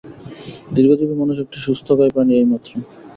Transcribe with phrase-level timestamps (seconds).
[0.75, 2.71] দীর্ঘজীবী মানুষ একটি সুস্থকায় প্রাণী, এইমাত্র।